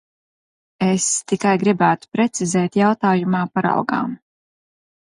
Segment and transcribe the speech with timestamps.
[0.85, 4.19] Es tikai gribētu precizēt jautājumā par algām.